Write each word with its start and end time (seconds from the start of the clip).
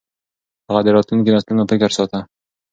هغه 0.67 0.81
د 0.83 0.87
راتلونکو 0.95 1.33
نسلونو 1.35 1.63
فکر 1.71 1.89
ساته. 1.97 2.19